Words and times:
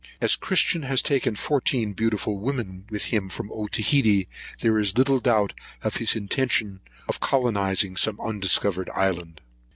As 0.19 0.35
Christian 0.35 0.81
has 0.81 1.03
taken 1.03 1.35
fourteen 1.35 1.93
beautiful 1.93 2.39
women 2.39 2.85
with 2.89 3.05
him 3.13 3.29
from 3.29 3.51
Otaheite, 3.51 4.27
there 4.61 4.79
is 4.79 4.97
little 4.97 5.19
doubt 5.19 5.53
of 5.83 5.97
his 5.97 6.15
intention 6.15 6.79
of 7.07 7.19
colonising 7.19 7.95
some 7.95 8.19
undiscovered 8.19 8.89
island. 8.95 9.41